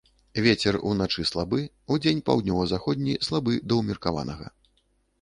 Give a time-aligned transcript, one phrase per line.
[0.45, 1.61] Вецер уначы слабы,
[1.97, 4.55] удзень паўднёва-заходні слабы да ўмеркаванага.